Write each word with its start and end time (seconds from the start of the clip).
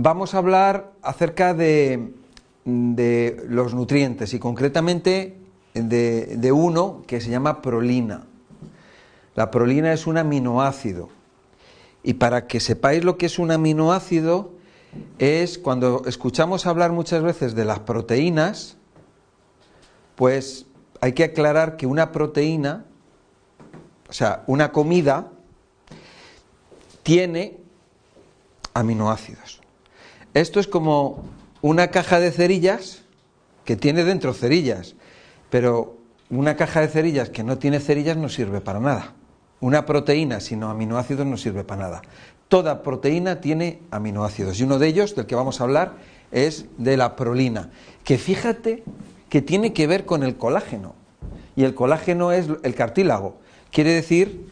vamos 0.00 0.34
a 0.34 0.38
hablar 0.38 0.92
acerca 1.02 1.54
de, 1.54 2.14
los 2.64 3.74
nutrientes 3.74 4.34
y 4.34 4.38
concretamente 4.38 5.36
de, 5.74 6.36
de 6.36 6.52
uno 6.52 7.02
que 7.06 7.20
se 7.20 7.30
llama 7.30 7.60
prolina. 7.60 8.26
La 9.34 9.50
prolina 9.50 9.92
es 9.92 10.06
un 10.06 10.18
aminoácido. 10.18 11.08
Y 12.02 12.14
para 12.14 12.46
que 12.46 12.60
sepáis 12.60 13.04
lo 13.04 13.16
que 13.16 13.26
es 13.26 13.38
un 13.38 13.50
aminoácido, 13.50 14.52
es 15.18 15.58
cuando 15.58 16.02
escuchamos 16.06 16.66
hablar 16.66 16.92
muchas 16.92 17.22
veces 17.22 17.54
de 17.54 17.64
las 17.64 17.80
proteínas, 17.80 18.76
pues 20.16 20.66
hay 21.00 21.12
que 21.12 21.24
aclarar 21.24 21.76
que 21.76 21.86
una 21.86 22.12
proteína, 22.12 22.84
o 24.08 24.12
sea, 24.12 24.44
una 24.46 24.72
comida, 24.72 25.30
tiene 27.02 27.58
aminoácidos. 28.74 29.61
Esto 30.34 30.60
es 30.60 30.66
como 30.66 31.22
una 31.60 31.88
caja 31.88 32.18
de 32.18 32.30
cerillas 32.30 33.02
que 33.64 33.76
tiene 33.76 34.02
dentro 34.04 34.32
cerillas, 34.32 34.94
pero 35.50 35.98
una 36.30 36.56
caja 36.56 36.80
de 36.80 36.88
cerillas 36.88 37.28
que 37.28 37.44
no 37.44 37.58
tiene 37.58 37.80
cerillas 37.80 38.16
no 38.16 38.30
sirve 38.30 38.62
para 38.62 38.80
nada. 38.80 39.12
Una 39.60 39.84
proteína 39.84 40.40
sin 40.40 40.62
aminoácidos 40.62 41.26
no 41.26 41.36
sirve 41.36 41.64
para 41.64 41.82
nada. 41.82 42.02
Toda 42.48 42.82
proteína 42.82 43.40
tiene 43.40 43.80
aminoácidos 43.90 44.58
y 44.58 44.64
uno 44.64 44.78
de 44.78 44.88
ellos, 44.88 45.14
del 45.14 45.26
que 45.26 45.34
vamos 45.34 45.60
a 45.60 45.64
hablar, 45.64 45.92
es 46.32 46.64
de 46.78 46.96
la 46.96 47.14
prolina, 47.14 47.70
que 48.02 48.16
fíjate 48.16 48.82
que 49.28 49.42
tiene 49.42 49.74
que 49.74 49.86
ver 49.86 50.06
con 50.06 50.22
el 50.22 50.36
colágeno. 50.36 50.94
Y 51.56 51.64
el 51.64 51.74
colágeno 51.74 52.32
es 52.32 52.48
el 52.62 52.74
cartílago. 52.74 53.36
Quiere 53.70 53.92
decir 53.92 54.46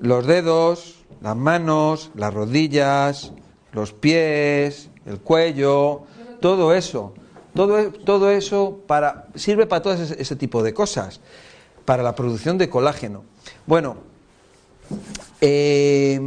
los 0.00 0.26
dedos, 0.26 1.04
las 1.20 1.36
manos, 1.36 2.10
las 2.14 2.32
rodillas, 2.32 3.32
los 3.72 3.92
pies, 3.92 4.88
el 5.06 5.20
cuello, 5.20 6.02
todo 6.40 6.74
eso. 6.74 7.14
Todo, 7.54 7.78
e, 7.78 7.90
todo 7.90 8.30
eso 8.30 8.80
para, 8.86 9.28
sirve 9.34 9.66
para 9.66 9.82
todo 9.82 9.94
ese, 9.94 10.36
tipo 10.36 10.62
de 10.62 10.74
cosas, 10.74 11.20
para 11.86 12.02
la 12.02 12.14
producción 12.14 12.58
de 12.58 12.68
colágeno. 12.68 13.24
Bueno, 13.66 13.96
eh, 15.40 16.20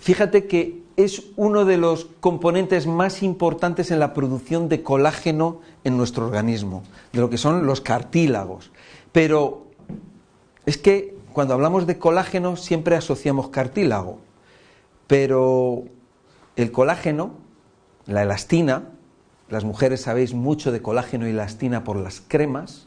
fíjate 0.00 0.46
que 0.46 0.82
es 0.96 1.22
uno 1.36 1.64
de 1.64 1.76
los 1.76 2.08
componentes 2.20 2.86
más 2.86 3.22
importantes 3.22 3.90
en 3.90 4.00
la 4.00 4.14
producción 4.14 4.68
de 4.68 4.82
colágeno 4.82 5.60
en 5.84 5.96
nuestro 5.96 6.26
organismo, 6.26 6.82
de 7.12 7.20
lo 7.20 7.30
que 7.30 7.38
son 7.38 7.66
los 7.66 7.80
cartílagos. 7.80 8.72
Pero 9.12 9.66
es 10.66 10.78
que 10.78 11.16
cuando 11.32 11.54
hablamos 11.54 11.86
de 11.86 11.98
colágeno 11.98 12.56
siempre 12.56 12.96
asociamos 12.96 13.50
cartílago, 13.50 14.18
pero 15.06 15.84
el 16.56 16.72
colágeno, 16.72 17.34
la 18.08 18.22
elastina, 18.22 18.84
las 19.50 19.64
mujeres 19.64 20.00
sabéis 20.00 20.32
mucho 20.32 20.72
de 20.72 20.80
colágeno 20.80 21.28
y 21.28 21.30
elastina 21.30 21.84
por 21.84 21.96
las 21.96 22.22
cremas, 22.26 22.86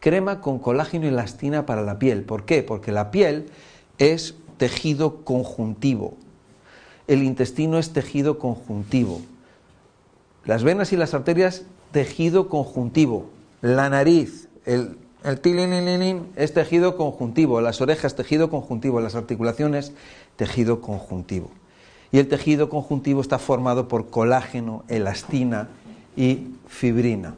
crema 0.00 0.40
con 0.40 0.58
colágeno 0.58 1.04
y 1.04 1.08
elastina 1.08 1.66
para 1.66 1.82
la 1.82 1.98
piel. 1.98 2.24
¿Por 2.24 2.46
qué? 2.46 2.62
Porque 2.62 2.90
la 2.90 3.10
piel 3.10 3.46
es 3.98 4.34
tejido 4.56 5.22
conjuntivo. 5.22 6.14
El 7.06 7.22
intestino 7.22 7.78
es 7.78 7.92
tejido 7.92 8.38
conjuntivo. 8.38 9.20
Las 10.46 10.64
venas 10.64 10.94
y 10.94 10.96
las 10.96 11.12
arterias, 11.12 11.64
tejido 11.92 12.48
conjuntivo. 12.48 13.28
La 13.60 13.90
nariz, 13.90 14.48
el, 14.64 14.96
el 15.24 16.30
es 16.36 16.54
tejido 16.54 16.96
conjuntivo. 16.96 17.60
Las 17.60 17.82
orejas, 17.82 18.16
tejido 18.16 18.48
conjuntivo. 18.48 19.00
Las 19.00 19.14
articulaciones, 19.14 19.92
tejido 20.36 20.80
conjuntivo. 20.80 21.50
Y 22.14 22.18
el 22.20 22.28
tejido 22.28 22.68
conjuntivo 22.68 23.20
está 23.20 23.40
formado 23.40 23.88
por 23.88 24.08
colágeno, 24.08 24.84
elastina 24.86 25.66
y 26.16 26.46
fibrina. 26.68 27.34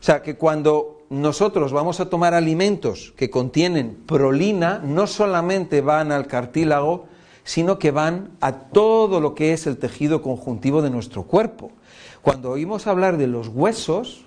O 0.00 0.04
sea 0.04 0.22
que 0.22 0.36
cuando 0.36 1.02
nosotros 1.10 1.72
vamos 1.72 1.98
a 1.98 2.08
tomar 2.08 2.32
alimentos 2.32 3.12
que 3.16 3.28
contienen 3.28 3.98
prolina, 4.06 4.80
no 4.84 5.08
solamente 5.08 5.80
van 5.80 6.12
al 6.12 6.28
cartílago, 6.28 7.06
sino 7.42 7.80
que 7.80 7.90
van 7.90 8.30
a 8.40 8.52
todo 8.52 9.20
lo 9.20 9.34
que 9.34 9.52
es 9.52 9.66
el 9.66 9.78
tejido 9.78 10.22
conjuntivo 10.22 10.80
de 10.80 10.90
nuestro 10.90 11.24
cuerpo. 11.24 11.72
Cuando 12.22 12.52
oímos 12.52 12.86
hablar 12.86 13.16
de 13.18 13.26
los 13.26 13.48
huesos 13.48 14.26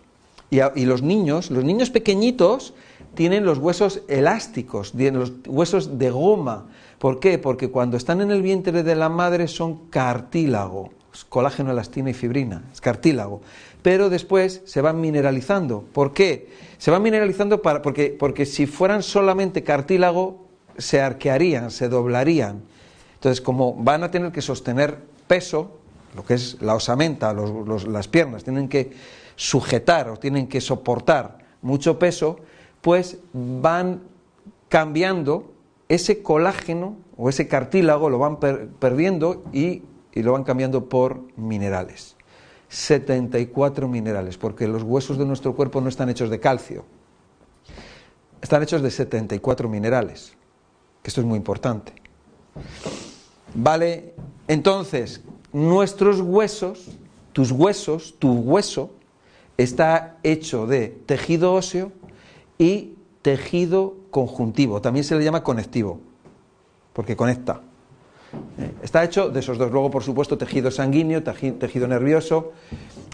y, 0.49 0.83
los 0.83 1.01
niños, 1.01 1.49
los 1.49 1.63
niños 1.63 1.91
pequeñitos 1.91 2.73
tienen 3.15 3.45
los 3.45 3.57
huesos 3.57 4.01
elásticos, 4.09 4.91
tienen 4.91 5.21
los 5.21 5.31
huesos 5.47 5.97
de 5.97 6.11
goma. 6.11 6.65
¿Por 6.99 7.19
qué? 7.19 7.37
Porque 7.37 7.69
cuando 7.69 7.97
están 7.97 8.21
en 8.21 8.31
el 8.31 8.41
vientre 8.41 8.83
de 8.83 8.95
la 8.95 9.09
madre 9.09 9.47
son 9.47 9.87
cartílago, 9.89 10.91
colágeno, 11.29 11.71
elastina 11.71 12.09
y 12.09 12.13
fibrina, 12.13 12.63
es 12.71 12.81
cartílago 12.81 13.41
pero 13.87 14.09
después 14.09 14.61
se 14.65 14.81
van 14.81 14.99
mineralizando. 14.99 15.81
¿Por 15.93 16.11
qué? 16.11 16.49
Se 16.77 16.91
van 16.91 17.01
mineralizando 17.01 17.61
para, 17.61 17.81
porque, 17.81 18.13
porque 18.19 18.45
si 18.45 18.65
fueran 18.65 19.01
solamente 19.01 19.63
cartílago, 19.63 20.45
se 20.77 20.99
arquearían, 20.99 21.71
se 21.71 21.87
doblarían. 21.87 22.63
Entonces, 23.13 23.39
como 23.39 23.75
van 23.75 24.03
a 24.03 24.11
tener 24.11 24.33
que 24.33 24.41
sostener 24.41 24.97
peso, 25.27 25.77
lo 26.17 26.25
que 26.25 26.33
es 26.33 26.61
la 26.61 26.75
osamenta, 26.75 27.33
las 27.33 28.07
piernas, 28.09 28.43
tienen 28.43 28.67
que 28.67 28.91
sujetar 29.37 30.09
o 30.09 30.17
tienen 30.17 30.47
que 30.47 30.59
soportar 30.59 31.37
mucho 31.61 31.97
peso, 31.97 32.41
pues 32.81 33.19
van 33.31 34.01
cambiando 34.67 35.53
ese 35.89 36.21
colágeno 36.21 36.97
o 37.15 37.29
ese 37.29 37.47
cartílago, 37.47 38.09
lo 38.09 38.19
van 38.19 38.39
perdiendo 38.39 39.43
y 39.53 39.83
lo 40.13 40.33
van 40.33 40.43
cambiando 40.43 40.89
por 40.89 41.21
minerales. 41.37 42.17
74 42.69 43.87
minerales, 43.87 44.37
porque 44.37 44.67
los 44.67 44.83
huesos 44.83 45.17
de 45.17 45.25
nuestro 45.25 45.55
cuerpo 45.55 45.81
no 45.81 45.89
están 45.89 46.09
hechos 46.09 46.29
de 46.29 46.39
calcio, 46.39 46.83
están 48.41 48.61
hechos 48.61 48.81
de 48.81 48.91
74 48.91 49.69
minerales, 49.69 50.33
que 51.01 51.09
esto 51.09 51.21
es 51.21 51.27
muy 51.27 51.37
importante. 51.37 51.93
Vale, 53.53 54.13
entonces, 54.47 55.21
nuestros 55.53 56.19
huesos, 56.19 56.97
tus 57.31 57.51
huesos, 57.51 58.15
tu 58.19 58.33
hueso, 58.33 58.91
está 59.57 60.17
hecho 60.23 60.67
de 60.67 60.89
tejido 61.05 61.53
óseo 61.53 61.91
y 62.57 62.95
tejido 63.21 63.95
conjuntivo, 64.17 64.81
también 64.81 65.03
se 65.03 65.15
le 65.15 65.23
llama 65.23 65.43
conectivo, 65.43 65.99
porque 66.91 67.15
conecta. 67.15 67.61
Está 68.81 69.03
hecho 69.03 69.29
de 69.29 69.41
esos 69.41 69.59
dos. 69.59 69.71
Luego, 69.71 69.91
por 69.91 70.01
supuesto, 70.01 70.39
tejido 70.39 70.71
sanguíneo, 70.71 71.21
tejido 71.21 71.87
nervioso, 71.87 72.51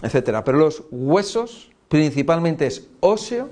etcétera. 0.02 0.42
Pero 0.44 0.56
los 0.56 0.84
huesos 0.90 1.70
principalmente 1.90 2.66
es 2.66 2.88
óseo 3.00 3.50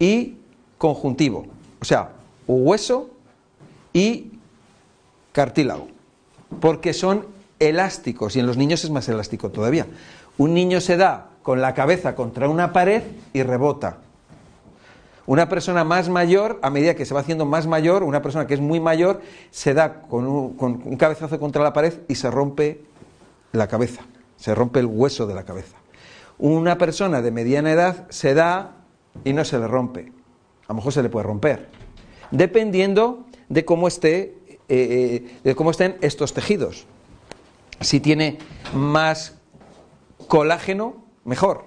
y 0.00 0.38
conjuntivo. 0.78 1.46
O 1.80 1.84
sea, 1.84 2.10
hueso 2.48 3.08
y 3.92 4.32
cartílago. 5.30 5.86
Porque 6.58 6.92
son 6.92 7.24
elásticos 7.60 8.34
y 8.34 8.40
en 8.40 8.48
los 8.48 8.56
niños 8.56 8.82
es 8.82 8.90
más 8.90 9.08
elástico 9.08 9.50
todavía. 9.50 9.86
Un 10.38 10.54
niño 10.54 10.80
se 10.80 10.96
da 10.96 11.28
con 11.44 11.60
la 11.60 11.72
cabeza 11.72 12.16
contra 12.16 12.48
una 12.48 12.72
pared 12.72 13.04
y 13.32 13.44
rebota. 13.44 13.98
Una 15.28 15.46
persona 15.46 15.84
más 15.84 16.08
mayor, 16.08 16.58
a 16.62 16.70
medida 16.70 16.94
que 16.94 17.04
se 17.04 17.12
va 17.12 17.20
haciendo 17.20 17.44
más 17.44 17.66
mayor, 17.66 18.02
una 18.02 18.22
persona 18.22 18.46
que 18.46 18.54
es 18.54 18.60
muy 18.60 18.80
mayor, 18.80 19.20
se 19.50 19.74
da 19.74 20.00
con 20.00 20.26
un, 20.26 20.96
cabezazo 20.96 21.38
contra 21.38 21.62
la 21.62 21.74
pared 21.74 21.92
y 22.08 22.14
se 22.14 22.30
rompe 22.30 22.80
la 23.52 23.68
cabeza, 23.68 24.06
se 24.38 24.54
rompe 24.54 24.80
el 24.80 24.86
hueso 24.86 25.26
de 25.26 25.34
la 25.34 25.44
cabeza. 25.44 25.76
Una 26.38 26.78
persona 26.78 27.20
de 27.20 27.30
mediana 27.30 27.70
edad 27.70 28.06
se 28.08 28.32
da 28.32 28.76
y 29.22 29.34
no 29.34 29.44
se 29.44 29.58
le 29.58 29.68
rompe. 29.68 30.10
A 30.66 30.68
lo 30.68 30.76
mejor 30.76 30.94
se 30.94 31.02
le 31.02 31.10
puede 31.10 31.26
romper, 31.26 31.68
dependiendo 32.30 33.26
de 33.50 33.66
cómo 33.66 33.86
esté, 33.86 34.34
eh, 34.48 34.58
eh, 34.70 35.40
de 35.44 35.54
cómo 35.54 35.72
estén 35.72 35.98
estos 36.00 36.32
tejidos. 36.32 36.86
Si 37.82 38.00
tiene 38.00 38.38
más 38.72 39.34
colágeno, 40.26 41.04
mejor. 41.26 41.66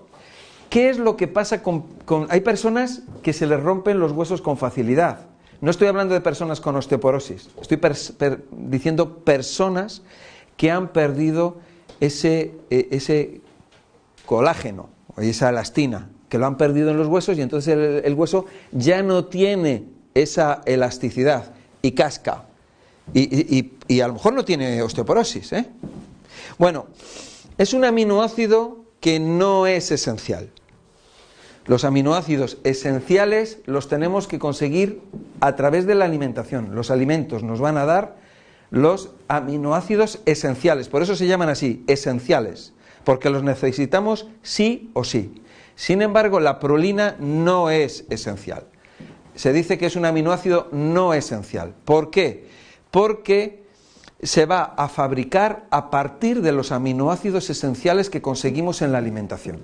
¿Qué 0.71 0.89
es 0.89 0.99
lo 0.99 1.17
que 1.17 1.27
pasa 1.27 1.61
con, 1.61 1.83
Hay 2.29 2.39
personas 2.39 3.01
que 3.21 3.33
se 3.33 3.45
les 3.45 3.61
rompen 3.61 3.99
los 3.99 4.13
huesos 4.13 4.41
con 4.41 4.55
facilidad. 4.55 5.27
No 5.59 5.69
estoy 5.69 5.89
hablando 5.89 6.13
de 6.13 6.21
personas 6.21 6.61
con 6.61 6.77
osteoporosis, 6.77 7.49
estoy 7.61 7.77
diciendo 8.51 9.17
personas 9.17 10.01
que 10.55 10.71
han 10.71 10.93
perdido 10.93 11.57
ese, 11.99 12.53
e, 12.69 12.87
ese 12.91 13.41
colágeno 14.25 14.87
o 15.17 15.19
esa 15.19 15.49
elastina, 15.49 16.09
que 16.29 16.37
lo 16.37 16.45
han 16.45 16.55
perdido 16.55 16.89
en 16.91 16.97
los 16.97 17.09
huesos 17.09 17.37
y 17.37 17.41
entonces 17.41 18.05
el, 18.05 18.13
hueso 18.13 18.45
ya 18.71 19.03
no 19.03 19.25
tiene 19.25 19.83
esa 20.13 20.61
elasticidad 20.65 21.53
y 21.81 21.91
casca. 21.91 22.45
Y, 23.13 23.73
y 23.89 23.99
a 23.99 24.07
lo 24.07 24.13
mejor 24.13 24.31
no 24.31 24.45
tiene 24.45 24.81
osteoporosis. 24.81 25.51
¿eh? 25.51 25.65
Bueno, 26.57 26.87
es 27.57 27.73
un 27.73 27.83
aminoácido 27.83 28.85
que 29.01 29.19
no 29.19 29.67
es 29.67 29.91
esencial. 29.91 30.49
Los 31.65 31.83
aminoácidos 31.83 32.57
esenciales 32.63 33.59
los 33.65 33.87
tenemos 33.87 34.27
que 34.27 34.39
conseguir 34.39 35.01
a 35.39 35.55
través 35.55 35.85
de 35.85 35.95
la 35.95 36.05
alimentación. 36.05 36.73
Los 36.75 36.89
alimentos 36.89 37.43
nos 37.43 37.59
van 37.59 37.77
a 37.77 37.85
dar 37.85 38.17
los 38.71 39.11
aminoácidos 39.27 40.21
esenciales. 40.25 40.89
Por 40.89 41.03
eso 41.03 41.15
se 41.15 41.27
llaman 41.27 41.49
así, 41.49 41.83
esenciales, 41.87 42.73
porque 43.03 43.29
los 43.29 43.43
necesitamos 43.43 44.27
sí 44.41 44.89
o 44.93 45.03
sí. 45.03 45.43
Sin 45.75 46.01
embargo, 46.01 46.39
la 46.39 46.59
prolina 46.59 47.15
no 47.19 47.69
es 47.69 48.05
esencial. 48.09 48.65
Se 49.35 49.53
dice 49.53 49.77
que 49.77 49.85
es 49.85 49.95
un 49.95 50.05
aminoácido 50.05 50.67
no 50.71 51.13
esencial. 51.13 51.73
¿Por 51.85 52.09
qué? 52.09 52.47
Porque 52.89 53.63
se 54.21 54.45
va 54.45 54.63
a 54.63 54.87
fabricar 54.87 55.65
a 55.71 55.89
partir 55.89 56.41
de 56.41 56.51
los 56.51 56.71
aminoácidos 56.71 57.49
esenciales 57.49 58.09
que 58.09 58.21
conseguimos 58.21 58.81
en 58.81 58.91
la 58.91 58.97
alimentación. 58.97 59.61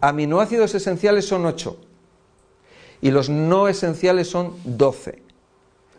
Aminoácidos 0.00 0.74
esenciales 0.74 1.26
son 1.26 1.46
8 1.46 1.76
y 3.00 3.10
los 3.10 3.28
no 3.28 3.68
esenciales 3.68 4.28
son 4.28 4.54
12. 4.64 5.22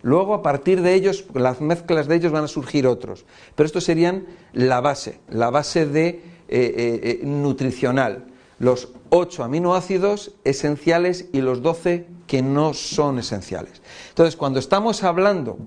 Luego, 0.02 0.34
a 0.34 0.42
partir 0.42 0.82
de 0.82 0.94
ellos, 0.94 1.26
las 1.34 1.60
mezclas 1.60 2.08
de 2.08 2.16
ellos 2.16 2.32
van 2.32 2.46
a 2.46 2.48
surgir 2.48 2.88
otros. 2.88 3.26
Pero 3.56 3.68
estos 3.68 3.84
serían 3.84 4.28
la 4.54 4.80
base, 4.80 5.20
la 5.30 5.50
base 5.50 5.86
de, 5.86 6.08
eh, 6.08 6.22
eh, 6.48 7.00
eh, 7.04 7.20
nutricional. 7.24 8.26
Los 8.60 8.90
8 9.10 9.44
aminoácidos 9.44 10.34
esenciales 10.44 11.28
y 11.34 11.42
los 11.42 11.62
12 11.62 12.08
que 12.28 12.42
no 12.42 12.74
son 12.74 13.20
esenciales. 13.20 13.82
Entonces, 14.10 14.36
cuando 14.36 14.60
estamos 14.60 15.04
hablando 15.04 15.58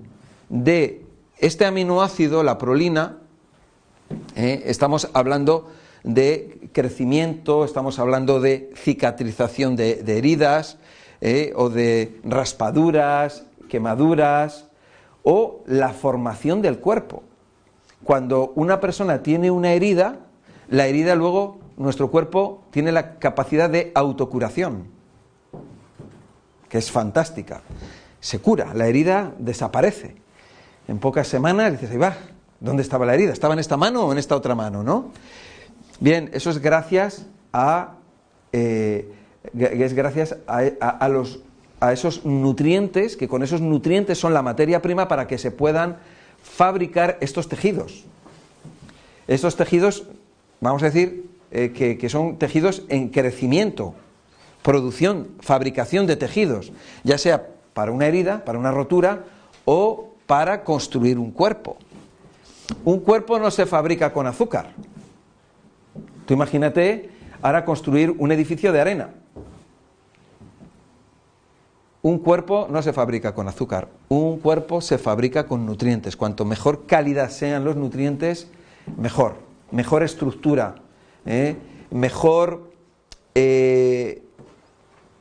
de 0.49 1.03
este 1.37 1.65
aminoácido, 1.65 2.43
la 2.43 2.57
prolina, 2.57 3.19
estamos 4.35 5.09
hablando 5.13 5.71
de 6.03 6.69
crecimiento, 6.73 7.65
estamos 7.65 7.97
hablando 7.99 8.41
de 8.41 8.69
cicatrización 8.75 9.75
de, 9.75 10.03
heridas 10.05 10.77
o 11.55 11.69
de 11.69 12.19
raspaduras, 12.23 13.45
quemaduras 13.69 14.67
o 15.23 15.63
la 15.65 15.89
formación 15.89 16.61
del 16.61 16.79
cuerpo. 16.79 17.23
Cuando 18.03 18.51
una 18.55 18.81
persona 18.81 19.23
tiene 19.23 19.49
una 19.49 19.71
herida, 19.71 20.19
la 20.69 20.87
herida 20.87 21.15
luego, 21.15 21.59
nuestro 21.77 22.11
cuerpo 22.11 22.63
tiene 22.71 22.91
la 22.91 23.17
capacidad 23.17 23.69
de 23.69 23.91
autocuración, 23.95 24.87
que 26.69 26.77
es 26.77 26.91
fantástica. 26.91 27.61
Se 28.19 28.39
cura, 28.39 28.73
la 28.73 28.87
herida 28.87 29.33
desaparece. 29.37 30.15
En 30.87 30.99
pocas 30.99 31.27
semanas 31.27 31.71
dices, 31.71 31.91
ahí 31.91 31.97
va, 31.97 32.17
¿dónde 32.59 32.83
estaba 32.83 33.05
la 33.05 33.13
herida? 33.13 33.31
¿Estaba 33.31 33.53
en 33.53 33.59
esta 33.59 33.77
mano 33.77 34.05
o 34.05 34.11
en 34.11 34.17
esta 34.17 34.35
otra 34.35 34.55
mano? 34.55 34.83
¿no? 34.83 35.11
Bien, 35.99 36.29
eso 36.33 36.49
es 36.49 36.59
gracias 36.59 37.25
a, 37.51 37.95
eh, 38.51 39.11
es 39.53 39.93
gracias 39.93 40.35
a 40.47 41.07
los 41.09 41.39
a 41.83 41.91
esos 41.91 42.23
nutrientes, 42.23 43.17
que 43.17 43.27
con 43.27 43.43
esos 43.43 43.59
nutrientes 43.59 44.17
son 44.17 44.33
la 44.33 44.41
materia 44.41 44.81
prima 44.81 45.09
para 45.09 45.27
que 45.27 45.37
se 45.37 45.51
puedan 45.51 45.97
fabricar 46.41 47.17
estos 47.19 47.49
tejidos. 47.49 48.05
Estos 49.27 49.57
tejidos, 49.57 50.05
vamos 50.61 50.81
a 50.81 50.85
decir, 50.85 51.29
eh, 51.51 51.73
que, 51.73 52.07
son 52.07 52.37
tejidos 52.37 52.83
en 52.87 53.09
crecimiento, 53.09 53.95
producción, 54.61 55.27
fabricación 55.41 56.07
de 56.07 56.15
tejidos, 56.15 56.71
ya 57.03 57.17
sea 57.17 57.49
para 57.73 57.91
una 57.91 58.07
herida, 58.07 58.45
para 58.45 58.57
una 58.57 58.71
rotura 58.71 59.25
o 59.65 60.13
para 60.25 60.63
construir 60.63 61.19
un 61.19 61.31
cuerpo. 61.31 61.75
Un 62.85 63.01
cuerpo 63.01 63.39
no 63.39 63.51
se 63.51 63.65
fabrica 63.65 64.13
con 64.13 64.25
azúcar. 64.25 64.71
Tú 66.25 66.33
imagínate 66.33 67.09
ahora 67.41 67.65
construir 67.65 68.13
un 68.17 68.31
edificio 68.31 68.71
de 68.71 68.81
arena. 68.81 69.09
Un 72.01 72.19
cuerpo 72.19 72.67
no 72.69 72.81
se 72.81 72.91
fabrica 72.91 73.33
con 73.33 73.47
azúcar, 73.47 73.87
un 74.09 74.39
cuerpo 74.39 74.81
se 74.81 74.97
fabrica 74.97 75.45
con 75.45 75.65
nutrientes. 75.65 76.17
Cuanto 76.17 76.43
mejor 76.43 76.85
calidad 76.85 77.29
sean 77.29 77.63
los 77.63 77.77
nutrientes, 77.77 78.49
mejor, 78.97 79.35
mejor 79.71 80.03
estructura, 80.03 80.75
¿eh? 81.25 81.55
mejor, 81.91 82.71
eh, 83.35 84.21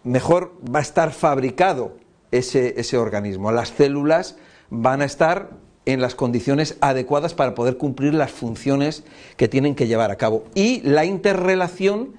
mejor 0.02 0.54
va 0.75 0.81
a 0.81 0.82
estar 0.82 1.12
fabricado 1.12 1.96
ese, 2.32 2.81
ese 2.81 2.99
organismo. 2.99 3.52
Las 3.52 3.69
células 3.69 4.37
van 4.69 5.02
a 5.02 5.04
estar 5.04 5.50
en 5.84 6.00
las 6.00 6.14
condiciones 6.14 6.76
adecuadas 6.81 7.34
para 7.34 7.55
poder 7.55 7.76
cumplir 7.76 8.14
las 8.14 8.31
funciones 8.31 9.05
que 9.37 9.49
tienen 9.49 9.75
que 9.75 9.87
llevar 9.87 10.11
a 10.11 10.17
cabo. 10.17 10.44
Y 10.55 10.81
la 10.82 11.05
interrelación 11.05 12.14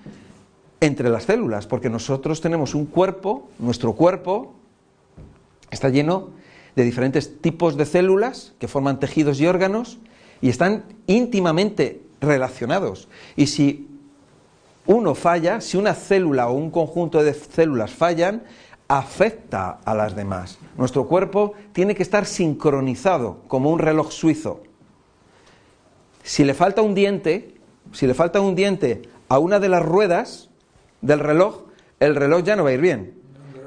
entre 0.81 1.09
las 1.09 1.23
células, 1.23 1.65
porque 1.65 1.89
nosotros 1.89 2.41
tenemos 2.41 2.75
un 2.75 2.85
cuerpo, 2.85 3.49
nuestro 3.57 3.93
cuerpo 3.93 4.53
está 5.71 5.89
lleno 5.89 6.31
de 6.75 6.83
diferentes 6.83 7.39
tipos 7.41 7.77
de 7.77 7.85
células 7.85 8.53
que 8.59 8.67
forman 8.67 8.99
tejidos 8.99 9.39
y 9.39 9.47
órganos 9.47 9.99
y 10.41 10.49
están 10.49 10.83
íntimamente 11.07 12.01
relacionados. 12.19 13.07
Y 13.37 13.47
si 13.47 13.87
uno 14.85 15.15
falla, 15.15 15.61
si 15.61 15.77
una 15.77 15.93
célula 15.93 16.49
o 16.49 16.53
un 16.53 16.69
conjunto 16.69 17.23
de 17.23 17.33
células 17.33 17.91
fallan, 17.91 18.43
afecta 18.87 19.79
a 19.85 19.93
las 19.93 20.15
demás. 20.15 20.57
Nuestro 20.77 21.07
cuerpo 21.07 21.53
tiene 21.71 21.95
que 21.95 22.03
estar 22.03 22.25
sincronizado 22.25 23.39
como 23.47 23.71
un 23.71 23.79
reloj 23.79 24.11
suizo. 24.11 24.61
Si 26.23 26.43
le 26.43 26.53
falta 26.53 26.81
un 26.81 26.95
diente, 26.95 27.55
si 27.91 28.07
le 28.07 28.13
falta 28.13 28.39
un 28.41 28.55
diente 28.55 29.01
a 29.29 29.39
una 29.39 29.59
de 29.59 29.69
las 29.69 29.83
ruedas, 29.83 30.49
del 31.03 31.19
reloj, 31.19 31.65
el 31.99 32.15
reloj 32.15 32.43
ya 32.43 32.55
no 32.55 32.63
va 32.63 32.71
a 32.71 32.73
ir 32.73 32.81
bien. 32.81 33.13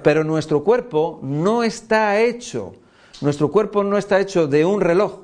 Pero 0.02 0.24
nuestro 0.24 0.64
cuerpo 0.64 1.20
no 1.22 1.62
está 1.62 2.20
hecho, 2.20 2.74
nuestro 3.20 3.50
cuerpo 3.50 3.84
no 3.84 3.98
está 3.98 4.18
hecho 4.20 4.48
de 4.48 4.64
un 4.64 4.80
reloj. 4.80 5.20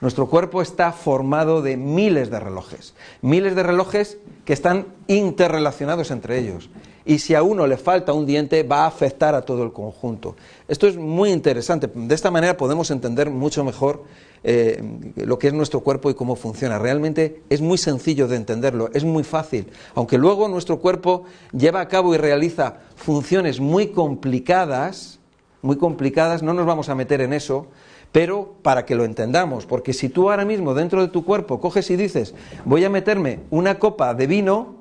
Nuestro 0.00 0.28
cuerpo 0.28 0.62
está 0.62 0.92
formado 0.92 1.60
de 1.60 1.76
miles 1.76 2.30
de 2.30 2.38
relojes, 2.38 2.94
miles 3.20 3.56
de 3.56 3.64
relojes 3.64 4.18
que 4.44 4.52
están 4.52 4.86
interrelacionados 5.08 6.12
entre 6.12 6.38
ellos. 6.38 6.70
Y 7.08 7.20
si 7.20 7.34
a 7.34 7.42
uno 7.42 7.66
le 7.66 7.78
falta 7.78 8.12
un 8.12 8.26
diente, 8.26 8.62
va 8.64 8.84
a 8.84 8.86
afectar 8.86 9.34
a 9.34 9.40
todo 9.40 9.62
el 9.62 9.72
conjunto. 9.72 10.36
Esto 10.68 10.86
es 10.86 10.98
muy 10.98 11.30
interesante. 11.30 11.90
De 11.92 12.14
esta 12.14 12.30
manera 12.30 12.58
podemos 12.58 12.90
entender 12.90 13.30
mucho 13.30 13.64
mejor 13.64 14.04
eh, 14.44 14.82
lo 15.16 15.38
que 15.38 15.46
es 15.46 15.54
nuestro 15.54 15.80
cuerpo 15.80 16.10
y 16.10 16.14
cómo 16.14 16.36
funciona. 16.36 16.78
Realmente 16.78 17.40
es 17.48 17.62
muy 17.62 17.78
sencillo 17.78 18.28
de 18.28 18.36
entenderlo, 18.36 18.90
es 18.92 19.04
muy 19.04 19.24
fácil. 19.24 19.68
Aunque 19.94 20.18
luego 20.18 20.48
nuestro 20.48 20.80
cuerpo 20.80 21.24
lleva 21.52 21.80
a 21.80 21.88
cabo 21.88 22.14
y 22.14 22.18
realiza 22.18 22.80
funciones 22.94 23.58
muy 23.58 23.86
complicadas, 23.86 25.18
muy 25.62 25.78
complicadas, 25.78 26.42
no 26.42 26.52
nos 26.52 26.66
vamos 26.66 26.90
a 26.90 26.94
meter 26.94 27.22
en 27.22 27.32
eso, 27.32 27.68
pero 28.12 28.52
para 28.60 28.84
que 28.84 28.94
lo 28.94 29.06
entendamos, 29.06 29.64
porque 29.64 29.94
si 29.94 30.10
tú 30.10 30.28
ahora 30.28 30.44
mismo 30.44 30.74
dentro 30.74 31.00
de 31.00 31.08
tu 31.08 31.24
cuerpo 31.24 31.58
coges 31.58 31.90
y 31.90 31.96
dices, 31.96 32.34
voy 32.66 32.84
a 32.84 32.90
meterme 32.90 33.40
una 33.48 33.78
copa 33.78 34.12
de 34.12 34.26
vino, 34.26 34.77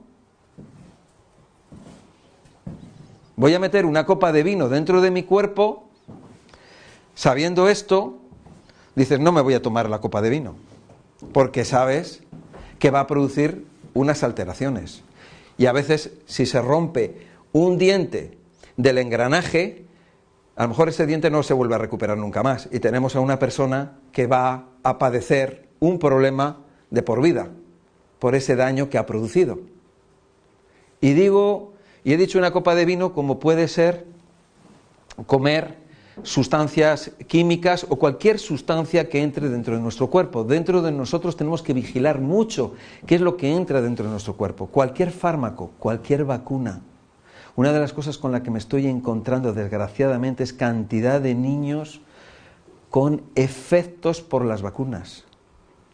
voy 3.38 3.54
a 3.54 3.60
meter 3.60 3.86
una 3.86 4.06
copa 4.06 4.34
de 4.34 4.44
vino 4.44 4.68
dentro 4.68 5.00
de 5.00 5.12
mi 5.12 5.24
cuerpo, 5.24 5.88
sabiendo 7.16 7.70
esto, 7.70 8.18
dices, 8.96 9.20
no 9.20 9.32
me 9.32 9.42
voy 9.42 9.54
a 9.54 9.62
tomar 9.62 9.90
la 9.90 10.02
copa 10.02 10.22
de 10.22 10.30
vino, 10.30 10.56
porque 11.32 11.64
sabes 11.64 12.24
que 12.80 12.92
va 12.92 13.00
a 13.00 13.08
producir 13.08 13.66
unas 13.94 14.24
alteraciones. 14.24 15.04
Y 15.58 15.68
a 15.68 15.72
veces, 15.72 16.12
si 16.26 16.46
se 16.46 16.62
rompe 16.62 17.28
un 17.54 17.78
diente 17.78 18.38
del 18.76 18.98
engranaje, 18.98 19.86
a 20.56 20.64
lo 20.64 20.70
mejor 20.70 20.90
ese 20.90 21.06
diente 21.06 21.30
no 21.30 21.44
se 21.44 21.54
vuelve 21.54 21.76
a 21.76 21.80
recuperar 21.80 22.18
nunca 22.18 22.44
más. 22.44 22.68
Y 22.72 22.80
tenemos 22.80 23.16
a 23.16 23.20
una 23.20 23.40
persona 23.40 24.00
que 24.12 24.28
va 24.28 24.66
a 24.84 24.98
padecer 24.98 25.70
un 25.80 26.00
problema 26.00 26.60
de 26.90 27.04
por 27.04 27.22
vida 27.22 27.50
por 28.20 28.34
ese 28.34 28.56
daño 28.56 28.90
que 28.90 28.98
ha 28.98 29.06
producido. 29.06 29.60
Y 31.02 31.14
digo, 31.14 31.74
y 32.08 32.14
he 32.14 32.18
dicho 32.18 32.40
una 32.40 32.52
copa 32.52 32.74
de 32.74 32.86
vino 32.86 33.12
como 33.12 33.38
puede 33.38 33.68
ser 33.68 34.06
comer 35.26 35.76
sustancias 36.24 37.12
químicas 37.28 37.86
o 37.90 37.98
cualquier 37.98 38.40
sustancia 38.40 39.10
que 39.10 39.22
entre 39.22 39.50
dentro 39.50 39.76
de 39.76 39.82
nuestro 39.82 40.10
cuerpo. 40.10 40.46
Dentro 40.46 40.82
de 40.82 40.94
nosotros 40.94 41.36
tenemos 41.36 41.62
que 41.62 41.74
vigilar 41.74 42.22
mucho 42.22 42.76
qué 43.06 43.16
es 43.16 43.22
lo 43.22 43.36
que 43.36 43.54
entra 43.54 43.82
dentro 43.82 44.06
de 44.06 44.12
nuestro 44.12 44.38
cuerpo. 44.38 44.68
Cualquier 44.68 45.12
fármaco, 45.12 45.72
cualquier 45.80 46.24
vacuna. 46.24 46.80
Una 47.58 47.74
de 47.74 47.80
las 47.82 47.92
cosas 47.92 48.18
con 48.18 48.32
las 48.32 48.40
que 48.40 48.52
me 48.52 48.60
estoy 48.60 48.88
encontrando 48.88 49.52
desgraciadamente 49.52 50.46
es 50.46 50.54
cantidad 50.54 51.20
de 51.20 51.36
niños 51.36 52.00
con 52.90 53.22
efectos 53.36 54.22
por 54.22 54.46
las 54.46 54.62
vacunas. 54.62 55.26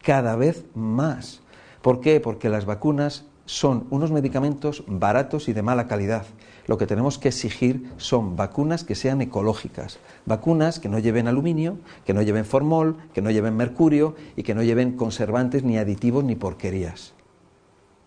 Cada 0.00 0.36
vez 0.36 0.64
más. 0.76 1.40
¿Por 1.82 2.00
qué? 2.00 2.20
Porque 2.20 2.48
las 2.48 2.66
vacunas 2.66 3.24
son 3.46 3.86
unos 3.90 4.10
medicamentos 4.10 4.84
baratos 4.86 5.48
y 5.48 5.52
de 5.52 5.62
mala 5.62 5.86
calidad. 5.86 6.26
Lo 6.66 6.78
que 6.78 6.86
tenemos 6.86 7.18
que 7.18 7.28
exigir 7.28 7.90
son 7.98 8.36
vacunas 8.36 8.84
que 8.84 8.94
sean 8.94 9.20
ecológicas, 9.20 9.98
vacunas 10.24 10.80
que 10.80 10.88
no 10.88 10.98
lleven 10.98 11.28
aluminio, 11.28 11.76
que 12.06 12.14
no 12.14 12.22
lleven 12.22 12.46
formol, 12.46 12.96
que 13.12 13.20
no 13.20 13.30
lleven 13.30 13.56
mercurio 13.56 14.16
y 14.36 14.42
que 14.42 14.54
no 14.54 14.62
lleven 14.62 14.92
conservantes 14.92 15.62
ni 15.62 15.76
aditivos 15.76 16.24
ni 16.24 16.36
porquerías 16.36 17.12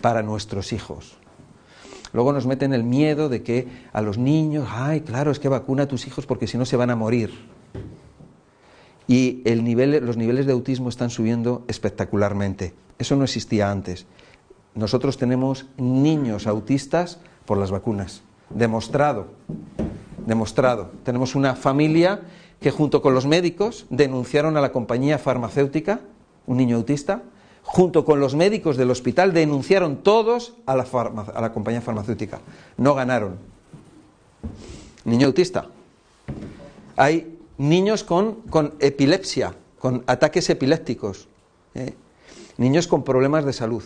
para 0.01 0.24
nuestros 0.24 0.74
hijos. 0.74 1.17
Luego 2.13 2.34
nos 2.34 2.48
meten 2.48 2.74
el 2.74 2.84
miedo 2.84 3.29
de 3.29 3.44
que 3.44 3.67
a 3.94 4.01
los 4.01 4.17
niños, 4.17 4.67
ay, 4.72 5.01
claro, 5.01 5.29
es 5.29 5.39
que 5.39 5.50
vacuna 5.50 5.84
a 5.84 5.88
tus 5.88 6.08
hijos 6.08 6.25
porque 6.25 6.48
si 6.48 6.58
no 6.58 6.65
se 6.65 6.77
van 6.77 6.89
a 6.89 6.96
morir. 6.96 7.32
y 9.10 9.41
el 9.46 9.63
nivel, 9.63 10.03
los 10.06 10.17
niveles 10.17 10.46
de 10.46 10.51
autismo 10.51 10.89
están 10.89 11.10
subiendo 11.10 11.63
espectacularmente. 11.67 12.74
Eso 12.98 13.15
no 13.15 13.24
existía 13.24 13.72
antes. 13.72 14.06
Nosotros 14.75 15.17
tenemos 15.17 15.65
niños 15.77 16.47
autistas 16.47 17.19
por 17.45 17.57
las 17.57 17.71
vacunas. 17.71 18.21
Demostrado. 18.50 19.27
Demostrado. 20.25 20.91
Tenemos 21.03 21.36
una 21.36 21.55
familia 21.55 22.21
que 22.59 22.71
junto 22.71 23.01
con 23.01 23.13
los 23.13 23.25
médicos 23.25 23.86
denunciaron 23.89 24.57
a 24.57 24.62
la 24.62 24.71
compañía 24.71 25.17
farmacéutica, 25.17 26.01
un 26.45 26.57
niño 26.57 26.77
autista, 26.77 27.24
junto 27.63 28.05
con 28.05 28.19
los 28.19 28.36
médicos 28.36 28.77
del 28.77 28.91
hospital 28.91 29.33
denunciaron 29.33 29.97
todos 29.97 30.53
a 30.65 30.75
la, 30.75 30.83
a 30.83 31.41
la 31.41 31.53
compañía 31.53 31.81
farmacéutica. 31.81 32.39
No 32.77 32.95
ganaron. 32.95 33.38
Niño 35.03 35.27
autista. 35.27 35.67
Hay 36.95 37.38
niños 37.57 38.03
con, 38.03 38.36
con 38.50 38.74
epilepsia, 38.79 39.53
con 39.79 40.03
ataques 40.07 40.50
epilépticos, 40.50 41.27
¿eh? 41.75 41.93
niños 42.57 42.88
con 42.88 43.03
problemas 43.03 43.45
de 43.45 43.53
salud. 43.53 43.83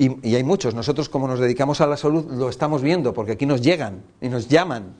Y, 0.00 0.34
hay 0.34 0.44
muchos. 0.44 0.74
Nosotros, 0.74 1.10
como 1.10 1.28
nos 1.28 1.40
dedicamos 1.40 1.82
a 1.82 1.86
la 1.86 1.98
salud, 1.98 2.24
lo 2.32 2.48
estamos 2.48 2.80
viendo, 2.80 3.12
porque 3.12 3.32
aquí 3.32 3.44
nos 3.44 3.60
llegan 3.60 4.02
y 4.22 4.30
nos 4.30 4.48
llaman 4.48 4.94